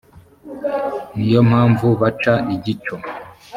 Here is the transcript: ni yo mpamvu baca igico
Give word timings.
ni 1.15 1.25
yo 1.33 1.41
mpamvu 1.49 1.87
baca 2.01 2.33
igico 2.55 2.95